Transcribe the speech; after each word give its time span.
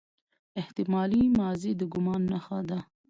احتمالي 0.61 1.23
ماضي 1.39 1.71
د 1.79 1.81
ګومان 1.93 2.21
نخښه 2.31 2.59
ده. 2.69 2.79